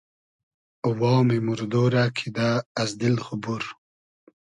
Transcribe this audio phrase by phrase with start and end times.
[0.99, 2.49] وامی موردۉ رۂ کیدۂ
[2.81, 3.63] از دیل خو بور